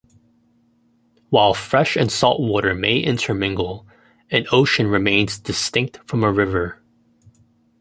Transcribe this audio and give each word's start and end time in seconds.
While 1.29 1.53
fresh 1.53 1.95
and 1.95 2.11
salt 2.11 2.41
water 2.41 2.73
may 2.73 2.97
intermingle, 2.97 3.85
an 4.31 4.47
ocean 4.51 4.87
remains 4.87 5.37
distinct 5.39 5.99
from 6.07 6.23
a 6.23 6.31
river. 6.31 6.81